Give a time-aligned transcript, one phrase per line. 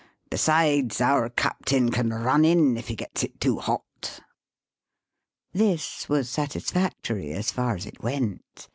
[0.31, 4.19] Besides, our captain can run in if he gets it too hot."
[5.53, 8.67] This was satisfactory as far as it went.